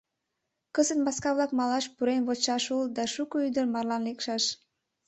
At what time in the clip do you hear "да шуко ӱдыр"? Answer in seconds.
2.97-3.65